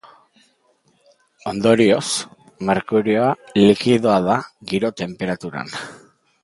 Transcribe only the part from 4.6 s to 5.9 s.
giro-tenperaturan.